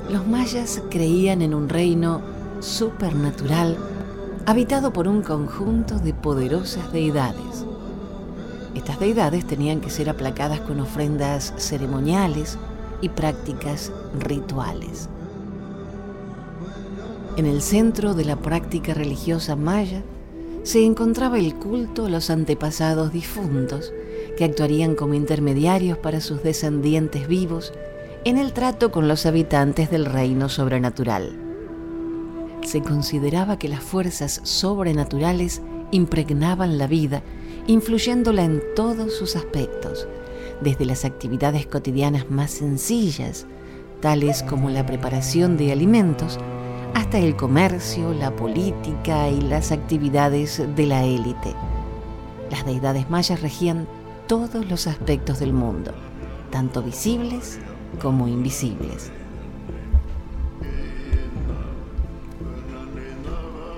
los 0.10 0.26
mayas 0.26 0.82
creían 0.90 1.44
en 1.44 1.54
un 1.54 1.70
reino 1.70 2.22
supernatural 2.60 3.78
habitado 4.48 4.92
por 4.92 5.08
un 5.08 5.22
conjunto 5.22 6.00
de 6.00 6.16
poderosas 6.16 6.92
deidades. 6.92 7.68
Estas 8.74 9.00
deidades 9.00 9.46
tenían 9.46 9.80
que 9.80 9.92
ser 9.92 10.10
aplacadas 10.10 10.60
con 10.62 10.80
ofrendas 10.80 11.54
ceremoniales 11.58 12.58
y 13.00 13.10
prácticas 13.10 13.92
rituales. 14.20 15.08
En 17.36 17.46
el 17.46 17.62
centro 17.62 18.16
de 18.16 18.26
la 18.26 18.38
práctica 18.38 18.96
religiosa 18.96 19.56
maya 19.56 20.02
se 20.64 20.84
encontraba 20.84 21.38
el 21.38 21.54
culto 21.54 22.08
a 22.08 22.10
los 22.10 22.32
antepasados 22.32 23.14
difuntos, 23.14 23.94
que 24.36 24.46
actuarían 24.46 24.96
como 24.96 25.14
intermediarios 25.14 26.00
para 26.00 26.22
sus 26.22 26.42
descendientes 26.42 27.28
vivos 27.28 27.72
en 28.28 28.38
el 28.38 28.52
trato 28.52 28.92
con 28.92 29.08
los 29.08 29.26
habitantes 29.26 29.90
del 29.90 30.06
reino 30.06 30.50
sobrenatural. 30.50 31.32
Se 32.62 32.82
consideraba 32.82 33.58
que 33.58 33.70
las 33.70 33.82
fuerzas 33.82 34.42
sobrenaturales 34.44 35.62
impregnaban 35.92 36.78
la 36.78 36.88
vida, 36.88 37.24
influyéndola 37.68 38.44
en 38.44 38.62
todos 38.76 39.16
sus 39.16 39.38
aspectos, 39.38 40.10
desde 40.60 40.84
las 40.84 41.06
actividades 41.06 41.68
cotidianas 41.68 42.30
más 42.30 42.52
sencillas, 42.52 43.46
tales 44.02 44.44
como 44.44 44.70
la 44.70 44.86
preparación 44.86 45.56
de 45.56 45.72
alimentos, 45.72 46.38
hasta 46.96 47.20
el 47.20 47.38
comercio, 47.38 48.14
la 48.14 48.36
política 48.36 49.30
y 49.30 49.40
las 49.40 49.72
actividades 49.72 50.62
de 50.76 50.86
la 50.86 51.06
élite. 51.06 51.56
Las 52.52 52.66
deidades 52.66 53.10
mayas 53.10 53.42
regían 53.42 53.88
todos 54.28 54.70
los 54.70 54.86
aspectos 54.86 55.40
del 55.40 55.54
mundo, 55.54 55.94
tanto 56.52 56.84
visibles 56.84 57.62
como 58.02 58.28
invisibles. 58.28 59.12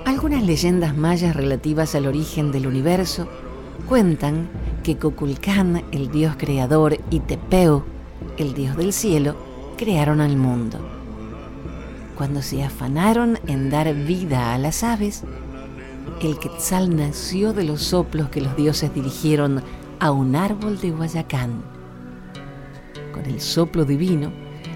Algunas 0.05 0.43
leyendas 0.43 0.97
mayas 0.97 1.35
relativas 1.35 1.95
al 1.95 2.07
origen 2.07 2.51
del 2.51 2.67
universo 2.67 3.27
cuentan 3.87 4.49
que 4.83 4.97
Kukulcán, 4.97 5.83
el 5.91 6.11
dios 6.11 6.35
creador, 6.37 6.99
y 7.09 7.19
Tepeu, 7.19 7.83
el 8.37 8.53
dios 8.53 8.75
del 8.75 8.91
cielo, 8.91 9.35
crearon 9.77 10.19
al 10.19 10.35
mundo. 10.35 10.79
Cuando 12.17 12.41
se 12.41 12.63
afanaron 12.63 13.39
en 13.47 13.69
dar 13.69 13.93
vida 13.93 14.53
a 14.53 14.57
las 14.57 14.83
aves, 14.83 15.23
el 16.21 16.37
Quetzal 16.37 16.95
nació 16.95 17.53
de 17.53 17.63
los 17.63 17.81
soplos 17.81 18.29
que 18.29 18.41
los 18.41 18.57
dioses 18.57 18.93
dirigieron 18.93 19.63
a 19.99 20.11
un 20.11 20.35
árbol 20.35 20.79
de 20.81 20.91
Guayacán. 20.91 21.78
Con 23.19 23.29
el 23.29 23.41
soplo 23.41 23.83
divino, 23.83 24.31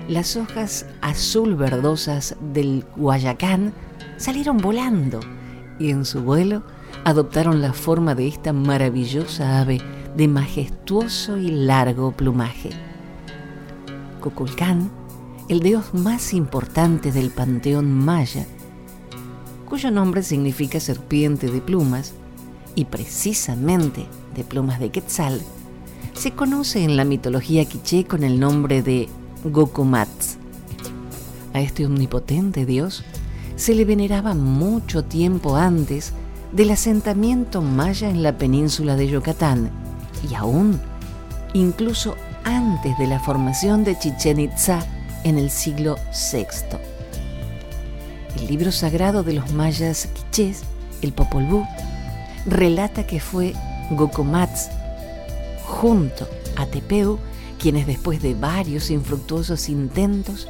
las 0.09 0.35
hojas 0.35 0.85
azul 0.99 1.55
verdosas 1.55 2.35
del 2.53 2.83
Guayacán 2.97 3.73
salieron 4.17 4.57
volando 4.57 5.21
y 5.79 5.91
en 5.91 6.03
su 6.03 6.23
vuelo 6.23 6.63
adoptaron 7.05 7.61
la 7.61 7.71
forma 7.71 8.15
de 8.15 8.27
esta 8.27 8.51
maravillosa 8.51 9.61
ave 9.61 9.79
de 10.17 10.27
majestuoso 10.27 11.37
y 11.37 11.51
largo 11.51 12.11
plumaje. 12.11 12.71
Cuculcán 14.19 14.91
el 15.47 15.61
dios 15.61 15.93
más 15.93 16.33
importante 16.33 17.13
del 17.13 17.29
panteón 17.29 17.93
maya, 17.93 18.45
cuyo 19.69 19.89
nombre 19.89 20.21
significa 20.21 20.81
serpiente 20.81 21.49
de 21.49 21.61
plumas, 21.61 22.13
y 22.75 22.85
precisamente 22.85 24.05
de 24.35 24.43
plumas 24.43 24.81
de 24.81 24.89
Quetzal, 24.89 25.41
se 26.13 26.31
conoce 26.31 26.83
en 26.83 26.95
la 26.95 27.05
mitología 27.05 27.65
quiché 27.65 28.05
con 28.05 28.23
el 28.23 28.39
nombre 28.39 28.81
de 28.81 29.09
Gokumats. 29.43 30.37
A 31.53 31.61
este 31.61 31.85
omnipotente 31.85 32.65
dios 32.65 33.03
se 33.55 33.75
le 33.75 33.85
veneraba 33.85 34.33
mucho 34.33 35.03
tiempo 35.03 35.55
antes 35.55 36.13
del 36.51 36.71
asentamiento 36.71 37.61
maya 37.61 38.09
en 38.09 38.23
la 38.23 38.37
península 38.37 38.95
de 38.95 39.07
Yucatán 39.07 39.71
y 40.29 40.35
aún, 40.35 40.79
incluso 41.53 42.15
antes 42.43 42.97
de 42.97 43.07
la 43.07 43.19
formación 43.19 43.83
de 43.83 43.97
Chichen 43.97 44.39
Itza 44.39 44.85
en 45.23 45.37
el 45.37 45.49
siglo 45.49 45.95
VI. 46.31 46.45
El 48.39 48.47
libro 48.47 48.71
sagrado 48.71 49.23
de 49.23 49.33
los 49.33 49.51
mayas 49.53 50.07
quichés, 50.13 50.63
el 51.01 51.11
Popol 51.11 51.45
Vuh, 51.45 51.65
relata 52.45 53.05
que 53.05 53.19
fue 53.19 53.53
Gokomats 53.91 54.69
junto 55.73 56.27
a 56.55 56.65
Tepeu 56.67 57.17
quienes 57.59 57.87
después 57.87 58.21
de 58.21 58.35
varios 58.35 58.89
infructuosos 58.91 59.69
intentos 59.69 60.47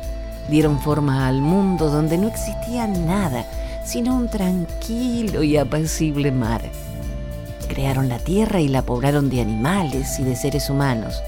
dieron 0.50 0.80
forma 0.80 1.28
al 1.28 1.42
mundo 1.42 1.90
donde 1.90 2.18
no 2.18 2.28
existía 2.28 2.88
nada 2.88 3.46
sino 3.86 4.16
un 4.16 4.30
tranquilo 4.30 5.44
y 5.44 5.58
apacible 5.58 6.32
mar. 6.32 6.62
Crearon 7.68 8.10
la 8.10 8.20
tierra 8.20 8.62
y 8.62 8.68
la 8.68 8.84
poblaron 8.84 9.30
de 9.30 9.42
animales 9.42 10.20
y 10.20 10.24
de 10.24 10.36
seres 10.36 10.70
humanos. 10.70 11.22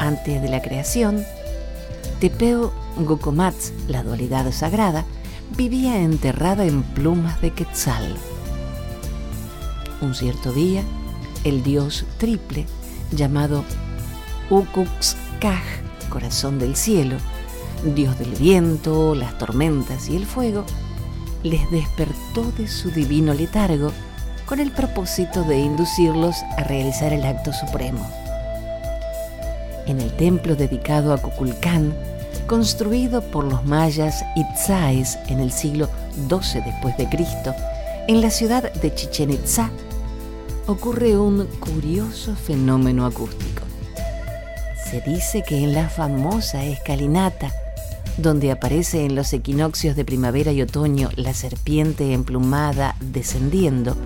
Antes 0.00 0.40
de 0.40 0.48
la 0.48 0.62
creación, 0.62 1.24
Tepeo 2.20 2.72
Gokomats, 2.96 3.72
la 3.88 4.02
dualidad 4.02 4.50
sagrada, 4.52 5.04
vivía 5.56 6.00
enterrada 6.00 6.64
en 6.64 6.82
plumas 6.82 7.40
de 7.40 7.52
quetzal. 7.52 8.16
Un 10.00 10.14
cierto 10.14 10.52
día, 10.52 10.82
el 11.44 11.62
dios 11.62 12.04
triple, 12.18 12.66
llamado 13.12 13.64
Ukuxkaj, 14.50 15.62
corazón 16.08 16.58
del 16.58 16.76
cielo, 16.76 17.16
dios 17.84 18.18
del 18.18 18.30
viento, 18.32 19.14
las 19.14 19.38
tormentas 19.38 20.08
y 20.08 20.16
el 20.16 20.26
fuego, 20.26 20.64
les 21.42 21.70
despertó 21.70 22.50
de 22.56 22.66
su 22.66 22.90
divino 22.90 23.34
letargo 23.34 23.92
con 24.46 24.60
el 24.60 24.72
propósito 24.72 25.44
de 25.44 25.58
inducirlos 25.58 26.36
a 26.56 26.64
realizar 26.64 27.12
el 27.12 27.24
acto 27.24 27.52
supremo. 27.52 28.08
En 29.86 30.00
el 30.00 30.14
templo 30.16 30.56
dedicado 30.56 31.12
a 31.12 31.18
Kukulcán, 31.18 31.94
construido 32.46 33.20
por 33.20 33.44
los 33.44 33.64
mayas 33.64 34.24
Itzáes 34.34 35.18
en 35.28 35.40
el 35.40 35.52
siglo 35.52 35.88
XII 36.28 36.62
después 36.62 36.96
de 36.96 37.08
Cristo, 37.08 37.54
en 38.08 38.22
la 38.22 38.30
ciudad 38.30 38.72
de 38.72 38.94
Chichen 38.94 39.30
Itzá, 39.30 39.70
ocurre 40.68 41.16
un 41.16 41.46
curioso 41.60 42.36
fenómeno 42.36 43.06
acústico. 43.06 43.62
Se 44.84 45.00
dice 45.00 45.42
que 45.42 45.64
en 45.64 45.72
la 45.72 45.88
famosa 45.88 46.62
escalinata, 46.62 47.50
donde 48.18 48.50
aparece 48.50 49.06
en 49.06 49.14
los 49.14 49.32
equinoccios 49.32 49.96
de 49.96 50.04
primavera 50.04 50.52
y 50.52 50.60
otoño 50.60 51.08
la 51.16 51.32
serpiente 51.32 52.12
emplumada 52.12 52.96
descendiendo, 53.00 53.96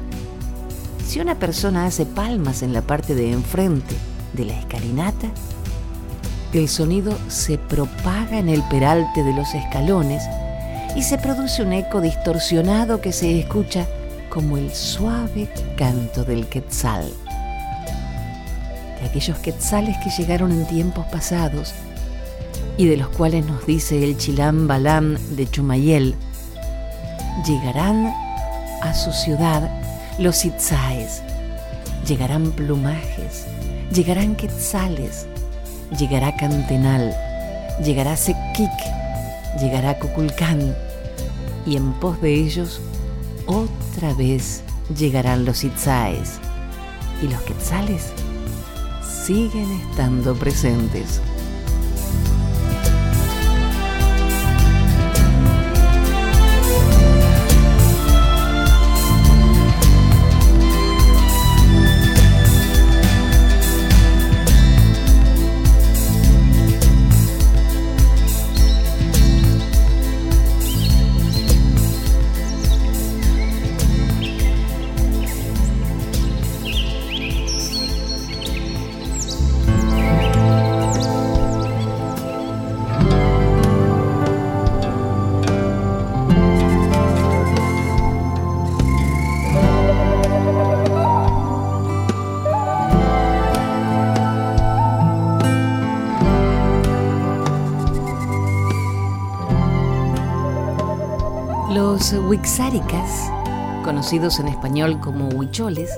si 1.05 1.19
una 1.19 1.37
persona 1.37 1.85
hace 1.87 2.07
palmas 2.07 2.63
en 2.63 2.73
la 2.73 2.83
parte 2.83 3.17
de 3.17 3.33
enfrente 3.33 3.97
de 4.33 4.45
la 4.45 4.57
escalinata, 4.57 5.33
el 6.53 6.69
sonido 6.69 7.19
se 7.27 7.59
propaga 7.59 8.39
en 8.39 8.49
el 8.49 8.63
peralte 8.69 9.25
de 9.25 9.35
los 9.35 9.53
escalones 9.55 10.23
y 10.95 11.03
se 11.03 11.19
produce 11.19 11.63
un 11.63 11.73
eco 11.73 12.01
distorsionado 12.01 13.01
que 13.01 13.13
se 13.13 13.37
escucha 13.41 13.89
como 14.33 14.57
el 14.57 14.75
suave 14.75 15.47
canto 15.77 16.25
del 16.25 16.47
quetzal. 16.47 17.05
De 18.99 19.07
aquellos 19.07 19.39
quetzales 19.41 19.95
que 19.99 20.09
llegaron 20.09 20.53
en 20.53 20.67
tiempos 20.67 21.05
pasados 21.09 21.75
y 22.79 22.87
de 22.87 22.97
los 22.97 23.09
cuales 23.09 23.45
nos 23.45 23.67
dice 23.67 24.03
el 24.03 24.17
Chilam 24.17 24.67
Balam 24.67 25.19
de 25.37 25.51
Chumayel, 25.51 26.15
llegarán 27.47 28.15
a 28.81 28.95
su 28.95 29.13
ciudad 29.13 29.71
los 30.19 30.47
itzaes, 30.47 31.23
llegarán 32.07 32.53
plumajes, 32.53 33.45
llegarán 33.93 34.35
quetzales, 34.35 35.27
llegará 35.99 36.35
Cantenal, 36.37 37.15
llegará 37.85 38.17
Sequic, 38.17 38.71
llegará 39.61 39.99
Cuculcán, 39.99 40.75
y 41.67 41.77
en 41.77 41.93
pos 42.01 42.19
de 42.23 42.33
ellos 42.33 42.81
otra 43.53 44.15
vez 44.15 44.63
llegarán 44.97 45.45
los 45.45 45.65
Itzaes, 45.65 46.39
y 47.23 47.29
los 47.29 47.41
Quetzales 47.43 48.13
siguen 49.27 49.71
estando 49.71 50.35
presentes. 50.35 51.21
Los 102.53 102.59
Huixáricas, 102.59 103.33
conocidos 103.83 104.39
en 104.39 104.49
español 104.49 105.01
como 105.01 105.29
huicholes, 105.31 105.91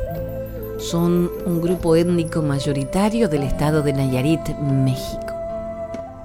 son 0.78 1.28
un 1.46 1.60
grupo 1.60 1.96
étnico 1.96 2.42
mayoritario 2.42 3.28
del 3.28 3.42
estado 3.42 3.82
de 3.82 3.92
Nayarit, 3.92 4.56
México. 4.60 5.34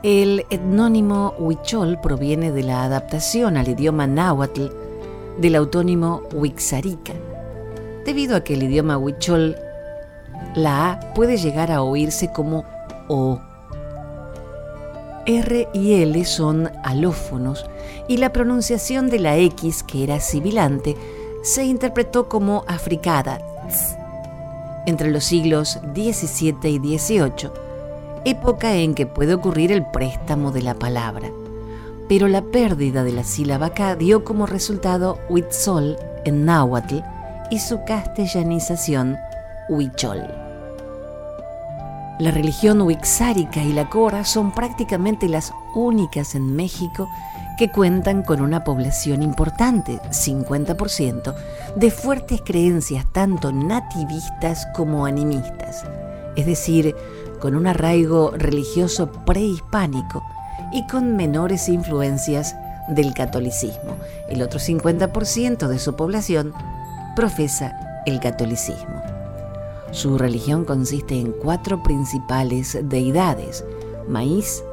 El 0.04 0.46
etnónimo 0.52 1.34
huichol 1.39 2.00
proviene 2.00 2.52
de 2.52 2.62
la 2.62 2.84
adaptación 2.84 3.58
al 3.58 3.70
idioma 3.70 4.06
náhuatl 4.06 4.68
del 5.39 5.56
autónimo 5.56 6.22
huixarica, 6.32 7.13
debido 8.06 8.36
a 8.36 8.44
que 8.44 8.54
el 8.54 8.62
idioma 8.62 9.00
huichol, 9.00 9.56
la 10.54 10.92
A 10.92 11.00
puede 11.15 11.38
llegar 11.38 11.72
a 11.72 11.82
oírse 11.82 12.32
como 12.32 12.65
O. 13.08 13.39
R 15.30 15.70
y 15.74 15.94
L 15.94 16.26
son 16.26 16.72
alófonos 16.84 17.70
y 18.08 18.18
la 18.18 18.34
pronunciación 18.34 19.12
de 19.12 19.20
la 19.20 19.38
X, 19.38 19.84
que 19.84 20.04
era 20.04 20.20
sibilante, 20.20 20.98
se 21.44 21.65
interpretó 21.65 22.28
como 22.28 22.63
africada 22.68 23.39
entre 24.88 25.12
los 25.12 25.24
siglos 25.24 25.80
XVII 25.94 26.72
y 26.72 26.98
XVIII, 26.98 27.52
época 28.26 28.78
en 28.78 28.96
que 28.96 29.06
puede 29.06 29.36
ocurrir 29.36 29.72
el 29.72 29.86
préstamo 29.86 30.52
de 30.52 30.63
la 30.63 30.74
palabra. 30.74 31.30
Pero 32.08 32.28
la 32.28 32.42
pérdida 32.42 33.04
de 33.04 33.12
la 33.12 33.24
sílaba 33.24 33.76
K 33.76 33.98
dio 33.98 34.24
como 34.24 34.48
resultado 34.48 35.20
Huitzol 35.30 35.96
en 36.26 36.46
náhuatl 36.46 37.02
y 37.52 37.60
su 37.60 37.84
castellanización 37.86 39.15
Huichol. 39.70 40.49
La 42.19 42.32
religión 42.32 42.82
huixárica 42.82 43.63
y 43.63 43.71
la 43.71 43.89
cora 43.89 44.25
son 44.25 44.51
prácticamente 44.51 45.29
las 45.29 45.53
únicas 45.73 46.36
en 46.36 46.53
México 46.53 47.10
que 47.58 47.71
cuentan 47.71 48.23
con 48.23 48.41
una 48.41 48.65
población 48.65 49.23
importante, 49.23 50.01
50%, 50.10 51.34
de 51.77 51.91
fuertes 51.91 52.41
creencias 52.45 53.05
tanto 53.13 53.53
nativistas 53.53 54.67
como 54.75 55.05
animistas, 55.05 55.86
es 56.36 56.45
decir, 56.45 56.93
con 57.39 57.55
un 57.55 57.67
arraigo 57.67 58.32
religioso 58.32 59.10
prehispánico 59.25 60.21
y 60.73 60.86
con 60.88 61.15
menores 61.15 61.69
influencias 61.69 62.53
del 62.89 63.13
catolicismo. 63.13 63.95
El 64.27 64.41
otro 64.41 64.60
50% 64.60 65.69
de 65.69 65.79
su 65.79 65.95
población 65.95 66.53
profesa 67.15 68.03
el 68.05 68.19
catolicismo. 68.19 69.09
Su 69.91 70.17
religión 70.17 70.65
consiste 70.65 71.19
en 71.19 71.32
cuatro 71.32 71.82
principales 71.82 72.78
deidades, 72.84 73.65
maíz, 74.08 74.63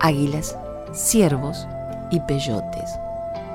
águilas, 0.00 0.56
ciervos 0.92 1.66
y 2.10 2.20
peyotes, 2.20 2.90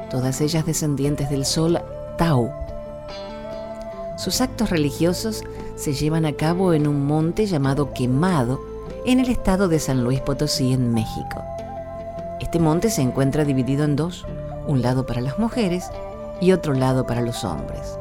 todas 0.09 0.41
ellas 0.41 0.65
descendientes 0.65 1.29
del 1.29 1.45
sol 1.45 1.79
Tau. 2.17 2.51
Sus 4.17 4.41
actos 4.41 4.69
religiosos 4.69 5.43
se 5.75 5.93
llevan 5.93 6.25
a 6.25 6.33
cabo 6.33 6.73
en 6.73 6.87
un 6.87 7.05
monte 7.05 7.45
llamado 7.45 7.93
Quemado, 7.93 8.59
en 9.05 9.19
el 9.19 9.29
estado 9.29 9.67
de 9.67 9.79
San 9.79 10.03
Luis 10.03 10.21
Potosí, 10.21 10.73
en 10.73 10.93
México. 10.93 11.43
Este 12.39 12.59
monte 12.59 12.89
se 12.89 13.01
encuentra 13.01 13.43
dividido 13.43 13.85
en 13.85 13.95
dos, 13.95 14.25
un 14.67 14.81
lado 14.81 15.05
para 15.05 15.21
las 15.21 15.39
mujeres 15.39 15.89
y 16.41 16.51
otro 16.51 16.73
lado 16.73 17.05
para 17.05 17.21
los 17.21 17.43
hombres. 17.43 17.97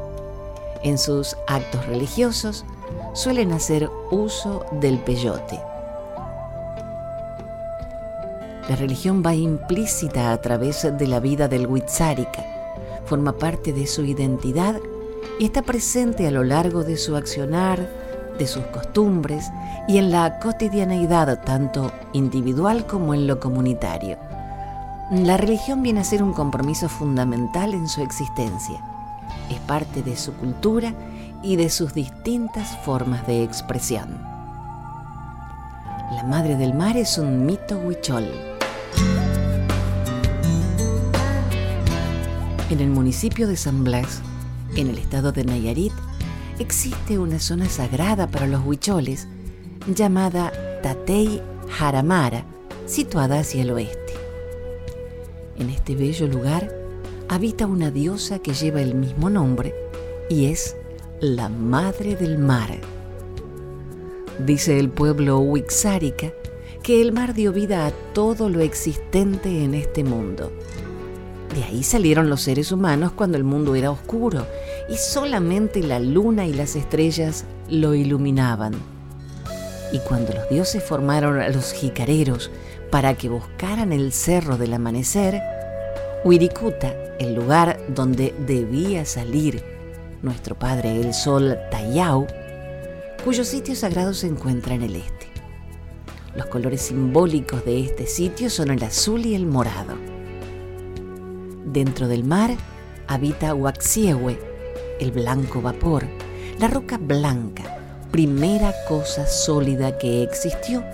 En 0.83 0.99
sus 0.99 1.37
actos 1.47 1.87
religiosos 1.87 2.65
suelen 3.15 3.53
hacer 3.53 3.91
uso 4.11 4.65
del 4.73 4.99
peyote. 4.99 5.61
La 8.69 8.77
religión 8.77 9.23
va 9.25 9.35
implícita 9.35 10.33
a 10.33 10.41
través 10.41 10.87
de 10.99 11.07
la 11.07 11.21
vida 11.21 11.47
del 11.47 11.67
Huitzárika, 11.67 12.45
forma 13.05 13.33
parte 13.33 13.73
de 13.73 13.87
su 13.87 14.05
identidad 14.05 14.81
y 15.39 15.47
está 15.47 15.63
presente 15.63 16.27
a 16.27 16.31
lo 16.31 16.43
largo 16.43 16.83
de 16.83 16.97
su 16.97 17.15
accionar, 17.15 17.89
de 18.39 18.47
sus 18.47 18.65
costumbres 18.67 19.51
y 19.89 19.99
en 19.99 20.11
la 20.11 20.41
cotidianeidad 20.41 21.43
tanto 21.45 21.93
individual 22.13 22.87
como 22.87 23.15
en 23.15 23.27
lo 23.27 23.39
comunitario. 23.41 24.19
La 25.11 25.37
religión 25.37 25.83
viene 25.83 26.01
a 26.01 26.05
ser 26.05 26.23
un 26.23 26.33
compromiso 26.33 26.89
fundamental 26.89 27.73
en 27.73 27.89
su 27.89 28.03
existencia. 28.03 28.81
Es 29.49 29.61
parte 29.61 30.03
de 30.03 30.17
su 30.17 30.33
cultura 30.35 30.93
y 31.43 31.57
de 31.57 31.71
sus 31.71 31.95
distintas 31.95 32.77
formas 32.85 33.27
de 33.27 33.43
expresión. 33.43 34.21
La 36.13 36.25
Madre 36.25 36.57
del 36.57 36.75
Mar 36.75 36.97
es 36.97 37.19
un 37.19 37.47
mito 37.47 37.79
huichol 37.79 38.31
En 42.69 42.81
el 42.81 42.89
municipio 42.89 43.47
de 43.47 43.57
San 43.57 43.85
Blas, 43.85 44.23
en 44.75 44.89
el 44.89 44.99
estado 44.99 45.31
de 45.31 45.45
Nayarit, 45.45 45.93
existe 46.59 47.17
una 47.17 47.39
zona 47.39 47.69
sagrada 47.69 48.27
para 48.27 48.49
los 48.49 48.65
huicholes 48.65 49.29
llamada 49.87 50.53
Tatey 50.83 51.41
Haramara, 51.79 52.45
situada 52.87 53.39
hacia 53.39 53.63
el 53.63 53.71
oeste. 53.71 54.15
En 55.57 55.71
este 55.71 55.95
bello 55.95 56.27
lugar 56.27 56.75
habita 57.29 57.67
una 57.67 57.93
diosa 57.93 58.41
que 58.41 58.53
lleva 58.53 58.83
el 58.83 58.97
mismo 58.97 59.31
nombre 59.31 59.73
y 60.29 60.47
es 60.47 60.77
la 61.21 61.49
Madre 61.49 62.17
del 62.17 62.39
Mar. 62.39 62.79
Dice 64.45 64.79
el 64.79 64.91
pueblo 64.91 65.39
Huixárica 65.39 66.33
que 66.83 67.01
el 67.01 67.13
mar 67.13 67.35
dio 67.35 67.53
vida 67.53 67.87
a 67.87 67.91
todo 68.13 68.49
lo 68.49 68.61
existente 68.61 69.65
en 69.65 69.75
este 69.75 70.05
mundo 70.05 70.53
de 71.57 71.65
ahí 71.65 71.83
salieron 71.83 72.29
los 72.29 72.43
seres 72.43 72.71
humanos 72.71 73.13
cuando 73.13 73.39
el 73.39 73.45
mundo 73.45 73.75
era 73.77 73.91
oscuro 73.91 74.47
y 74.91 74.97
solamente 74.99 75.83
la 75.83 75.99
luna 75.99 76.45
y 76.45 76.53
las 76.53 76.77
estrellas 76.77 77.47
lo 77.71 77.95
iluminaban. 77.95 78.75
Y 79.91 80.01
cuando 80.01 80.35
los 80.35 80.51
dioses 80.51 80.85
formaron 80.85 81.41
a 81.41 81.49
los 81.49 81.73
jicareros 81.73 82.51
para 82.91 83.15
que 83.15 83.31
buscaran 83.31 83.95
el 83.95 84.13
cerro 84.13 84.59
del 84.59 84.75
amanecer, 84.75 85.41
Wirikuta, 86.25 86.93
el 87.19 87.35
lugar 87.35 87.79
donde 87.89 88.35
debía 88.47 89.07
salir 89.07 89.65
nuestro 90.27 90.59
padre 90.59 91.01
el 91.01 91.15
sol 91.15 91.57
Tayau, 91.71 92.27
cuyo 93.25 93.45
sitio 93.45 93.77
sagrado 93.77 94.13
se 94.13 94.27
encuentra 94.27 94.75
en 94.75 94.83
el 94.83 94.97
este. 94.97 95.29
Los 96.35 96.47
colores 96.47 96.83
simbólicos 96.83 97.65
de 97.65 97.85
este 97.85 98.07
sitio 98.07 98.51
son 98.51 98.71
el 98.71 98.83
azul 98.83 99.25
y 99.25 99.35
el 99.37 99.47
morado. 99.47 99.95
Dentro 101.65 102.09
del 102.09 102.25
mar 102.25 102.51
habita 103.07 103.55
Huaxiehue, 103.55 104.39
el 105.01 105.13
blanco 105.13 105.63
vapor, 105.63 106.05
la 106.59 106.67
roca 106.67 106.99
blanca, 106.99 107.79
primera 108.11 108.75
cosa 108.89 109.27
sólida 109.27 109.97
que 109.97 110.25
existió 110.25 110.85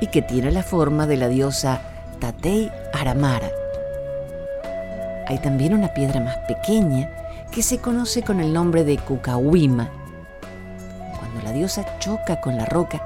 y 0.00 0.08
que 0.08 0.20
tiene 0.20 0.50
la 0.50 0.64
forma 0.64 1.06
de 1.06 1.16
la 1.16 1.28
diosa 1.28 1.80
Tatei 2.18 2.70
Aramara. 2.92 3.50
Hay 5.28 5.38
también 5.38 5.74
una 5.74 5.94
piedra 5.94 6.20
más 6.20 6.36
pequeña 6.48 7.17
que 7.52 7.62
se 7.62 7.78
conoce 7.78 8.22
con 8.22 8.40
el 8.40 8.52
nombre 8.52 8.84
de 8.84 8.98
Cucahuima. 8.98 9.90
Cuando 11.18 11.42
la 11.42 11.52
diosa 11.52 11.98
choca 11.98 12.40
con 12.40 12.56
la 12.56 12.66
roca, 12.66 13.02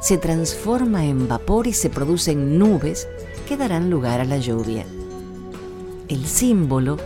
se 0.00 0.18
transforma 0.18 1.04
en 1.04 1.28
vapor 1.28 1.66
y 1.66 1.72
se 1.72 1.90
producen 1.90 2.58
nubes 2.58 3.08
que 3.46 3.56
darán 3.56 3.90
lugar 3.90 4.20
a 4.20 4.24
la 4.24 4.38
lluvia. 4.38 4.84
El 6.08 6.26
símbolo, 6.26 6.98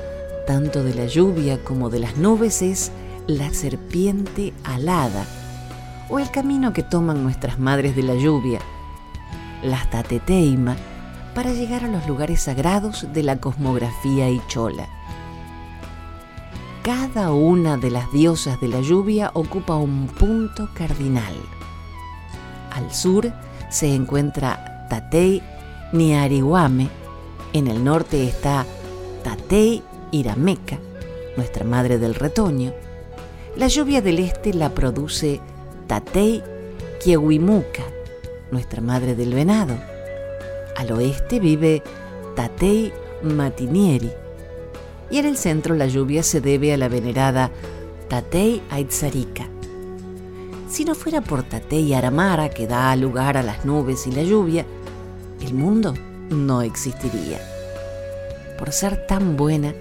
tanto 0.47 0.83
de 0.83 0.95
la 0.95 1.07
lluvia 1.07 1.63
como 1.63 1.91
de 1.91 2.01
las 2.01 2.17
nubes, 2.17 2.63
es 2.63 2.93
la 3.27 3.53
serpiente 3.53 4.55
alada, 4.65 5.27
o 6.09 6.19
el 6.19 6.31
camino 6.31 6.73
que 6.73 6.83
toman 6.83 7.23
nuestras 7.23 7.59
madres 7.59 7.97
de 7.97 8.03
la 8.03 8.15
lluvia, 8.15 8.61
las 9.63 9.91
tateteima, 9.91 10.77
para 11.35 11.53
llegar 11.53 11.85
a 11.85 11.89
los 11.89 12.07
lugares 12.07 12.41
sagrados 12.41 13.07
de 13.13 13.23
la 13.23 13.37
cosmografía 13.37 14.27
chola. 14.49 14.89
Cada 16.87 17.33
una 17.33 17.77
de 17.79 17.91
las 17.91 18.13
diosas 18.13 18.61
de 18.61 18.69
la 18.69 18.81
lluvia 18.81 19.33
ocupa 19.35 19.75
un 19.75 20.07
punto 20.07 20.69
cardinal. 20.73 21.35
Al 22.71 22.95
sur 22.95 23.33
se 23.71 23.93
encuentra 23.93 24.87
Tatei 24.89 25.43
Niariwame, 25.93 26.89
en 27.55 27.67
el 27.67 27.83
norte 27.83 28.29
está 28.29 28.65
Tatei 29.25 29.83
Irameca, 30.13 30.79
nuestra 31.37 31.65
madre 31.65 31.99
del 31.99 32.15
retoño. 32.15 32.73
La 33.57 33.67
lluvia 33.67 34.01
del 34.01 34.21
este 34.21 34.55
la 34.55 34.73
produce 34.73 35.41
Tatei 35.89 36.41
Kiewimuka, 37.03 37.83
nuestra 38.53 38.81
madre 38.81 39.17
del 39.17 39.35
venado. 39.35 39.75
Al 40.77 40.93
oeste 40.93 41.41
vive 41.41 41.83
Tatei 42.37 42.93
Matinieri. 43.25 44.26
Y 45.11 45.19
en 45.19 45.27
el 45.27 45.37
centro 45.37 45.75
la 45.75 45.87
lluvia 45.87 46.23
se 46.23 46.41
debe 46.41 46.73
a 46.73 46.77
la 46.77 46.89
venerada 46.89 47.51
Tatei 48.09 48.63
Aitzarika. 48.71 49.49
Si 50.69 50.85
no 50.85 50.95
fuera 50.95 51.21
por 51.21 51.43
Tatei 51.43 51.95
Aramara, 51.95 52.49
que 52.51 52.67
da 52.67 52.95
lugar 52.97 53.37
a 53.37 53.43
las 53.43 53.65
nubes 53.65 54.07
y 54.07 54.13
la 54.13 54.23
lluvia, 54.23 54.67
el 55.41 55.55
mundo 55.55 55.95
no 56.29 56.63
existiría 56.63 57.39
por 58.57 58.73
ser 58.73 59.07
tan 59.07 59.37
buena, 59.37 59.75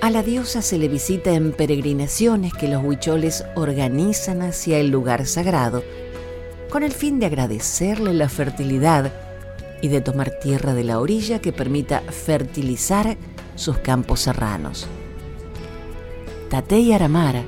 A 0.00 0.10
la 0.10 0.22
diosa 0.22 0.62
se 0.62 0.78
le 0.78 0.86
visita 0.86 1.32
en 1.32 1.50
peregrinaciones 1.50 2.54
que 2.54 2.68
los 2.68 2.84
huicholes 2.84 3.44
organizan 3.56 4.42
hacia 4.42 4.78
el 4.78 4.90
lugar 4.90 5.26
sagrado, 5.26 5.82
con 6.70 6.84
el 6.84 6.92
fin 6.92 7.18
de 7.18 7.26
agradecerle 7.26 8.14
la 8.14 8.28
fertilidad 8.28 9.12
y 9.82 9.88
de 9.88 10.00
tomar 10.00 10.38
tierra 10.38 10.72
de 10.72 10.84
la 10.84 11.00
orilla 11.00 11.40
que 11.40 11.52
permita 11.52 12.00
fertilizar 12.12 13.16
sus 13.58 13.78
campos 13.78 14.20
serranos. 14.20 14.86
Tatey 16.48 16.92
Aramara, 16.92 17.42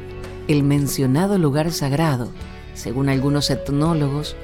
el 0.48 0.62
mencionado 0.62 1.38
lugar 1.38 1.72
sagrado, 1.72 2.30
según 2.74 3.08
algunos 3.08 3.48
etnólogos, 3.50 4.36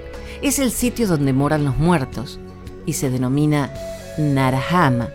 es 0.42 0.59
el 0.59 0.70
sitio 0.70 1.09
donde 1.09 1.33
moran 1.33 1.64
los 1.64 1.76
muertos 1.76 2.38
y 2.87 2.92
se 2.92 3.11
denomina 3.11 3.72
Narahama, 4.16 5.11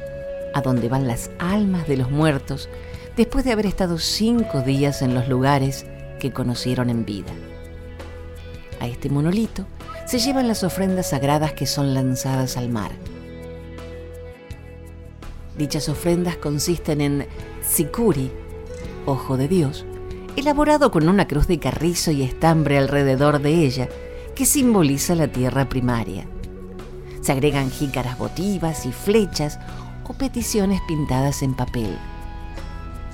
a 0.54 0.62
donde 0.62 0.90
van 0.90 1.08
las 1.08 1.32
almas 1.40 1.88
de 1.88 1.98
los 1.98 2.12
muertos 2.12 2.70
después 3.16 3.46
de 3.46 3.54
haber 3.54 3.66
estado 3.66 3.98
cinco 3.98 4.62
días 4.62 5.02
en 5.02 5.14
los 5.14 5.28
lugares 5.30 5.86
que 6.20 6.34
conocieron 6.34 6.90
en 6.90 7.06
vida. 7.06 7.32
A 8.82 8.88
este 8.88 9.10
monolito 9.10 9.66
se 10.06 10.20
llevan 10.20 10.48
las 10.48 10.64
ofrendas 10.64 11.12
sagradas 11.12 11.54
que 11.54 11.66
son 11.66 11.94
lanzadas 11.94 12.58
al 12.58 12.70
mar. 12.70 12.92
Dichas 15.62 15.90
ofrendas 15.90 16.38
consisten 16.38 17.02
en 17.02 17.28
sikuri, 17.62 18.32
ojo 19.06 19.38
de 19.38 19.48
Dios, 19.48 19.86
elaborado 20.36 20.90
con 20.90 21.08
una 21.08 21.28
cruz 21.28 21.46
de 21.46 21.60
carrizo 21.60 22.10
y 22.10 22.24
estambre 22.24 22.80
alrededor 22.80 23.40
de 23.44 23.64
ella, 23.64 23.88
que 24.34 24.48
simboliza 24.48 25.14
la 25.14 25.28
tierra 25.28 25.70
primaria. 25.70 26.26
Se 27.22 27.32
agregan 27.32 27.70
jícaras 27.70 28.18
votivas 28.18 28.88
y 28.88 28.92
flechas 28.92 29.60
o 30.04 30.14
peticiones 30.14 30.82
pintadas 30.88 31.44
en 31.44 31.54
papel. 31.54 31.96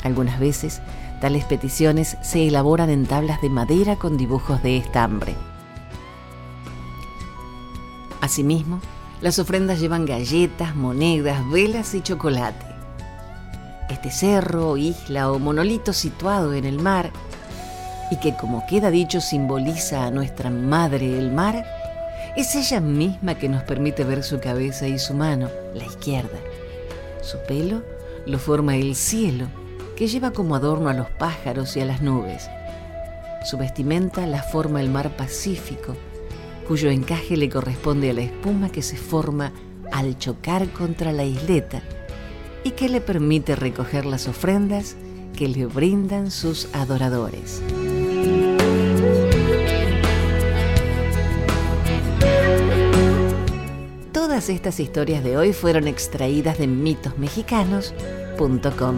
Algunas 0.03 0.39
veces, 0.39 0.81
tales 1.19 1.43
peticiones 1.43 2.15
se 2.23 2.47
elaboran 2.47 2.89
en 2.89 3.07
tablas 3.07 3.41
de 3.41 3.49
madera 3.49 3.97
con 3.97 4.15
dibujos 4.15 4.63
de 4.63 4.77
estambre. 4.77 5.35
Asimismo, 8.21 8.79
las 9.21 9.39
ofrendas 9.39 9.79
llevan 9.79 10.05
galletas, 10.05 10.75
monedas, 10.75 11.49
velas 11.49 11.93
y 11.95 12.01
chocolate. 12.01 12.65
Este 13.89 14.11
cerro, 14.11 14.77
isla 14.77 15.31
o 15.31 15.39
monolito 15.39 15.93
situado 15.93 16.53
en 16.53 16.65
el 16.65 16.79
mar, 16.79 17.11
y 18.11 18.17
que 18.17 18.35
como 18.35 18.65
queda 18.67 18.91
dicho 18.91 19.19
simboliza 19.19 20.05
a 20.05 20.11
nuestra 20.11 20.49
madre 20.49 21.17
el 21.17 21.31
mar, 21.31 21.65
es 22.35 22.55
ella 22.55 22.79
misma 22.79 23.35
que 23.35 23.49
nos 23.49 23.63
permite 23.63 24.03
ver 24.03 24.23
su 24.23 24.39
cabeza 24.39 24.87
y 24.87 24.99
su 24.99 25.13
mano, 25.13 25.49
la 25.73 25.85
izquierda. 25.85 26.37
Su 27.21 27.37
pelo 27.47 27.81
lo 28.25 28.37
forma 28.37 28.75
el 28.75 28.95
cielo, 28.95 29.47
que 29.95 30.07
lleva 30.07 30.31
como 30.31 30.55
adorno 30.55 30.89
a 30.89 30.93
los 30.93 31.09
pájaros 31.09 31.75
y 31.75 31.81
a 31.81 31.85
las 31.85 32.01
nubes. 32.01 32.49
Su 33.43 33.57
vestimenta 33.57 34.27
la 34.27 34.43
forma 34.43 34.81
el 34.81 34.89
mar 34.89 35.09
Pacífico, 35.17 35.95
cuyo 36.67 36.89
encaje 36.89 37.37
le 37.37 37.49
corresponde 37.49 38.09
a 38.09 38.13
la 38.13 38.21
espuma 38.21 38.69
que 38.69 38.81
se 38.81 38.97
forma 38.97 39.53
al 39.91 40.17
chocar 40.17 40.67
contra 40.69 41.11
la 41.13 41.23
isleta 41.23 41.81
y 42.63 42.71
que 42.71 42.89
le 42.89 42.99
permite 42.99 43.55
recoger 43.55 44.05
las 44.05 44.27
ofrendas 44.27 44.97
que 45.35 45.47
le 45.47 45.65
brindan 45.65 46.29
sus 46.29 46.67
adoradores. 46.73 47.63
Todas 54.11 54.49
estas 54.49 54.81
historias 54.81 55.23
de 55.23 55.37
hoy 55.37 55.53
fueron 55.53 55.87
extraídas 55.87 56.57
de 56.57 56.67
mitosmexicanos.com. 56.67 58.97